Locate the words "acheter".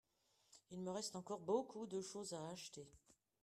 2.49-2.89